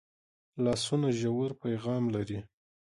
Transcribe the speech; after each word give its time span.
لاسونه 0.63 1.07
ژور 1.19 1.51
پیغام 1.61 2.03
لري 2.15 2.39